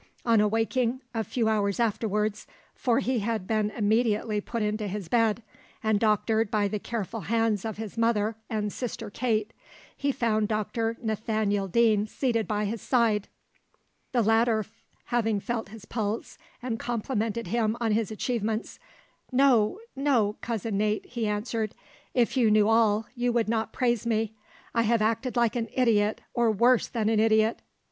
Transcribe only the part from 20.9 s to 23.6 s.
he answered; "if you knew all, you would